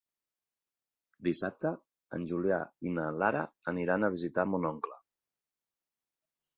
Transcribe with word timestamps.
Dissabte 1.27 1.73
en 2.19 2.27
Julià 2.33 2.59
i 2.89 2.97
na 2.97 3.07
Lara 3.21 3.45
aniran 3.75 4.03
a 4.03 4.13
visitar 4.19 4.51
mon 4.55 4.71
oncle. 4.75 5.03